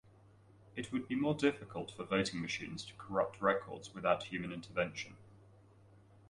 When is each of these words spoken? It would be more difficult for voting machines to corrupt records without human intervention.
It 0.75 0.91
would 0.91 1.07
be 1.07 1.13
more 1.13 1.35
difficult 1.35 1.91
for 1.91 2.03
voting 2.03 2.41
machines 2.41 2.83
to 2.85 2.93
corrupt 2.95 3.39
records 3.39 3.93
without 3.93 4.23
human 4.23 4.51
intervention. 4.51 5.15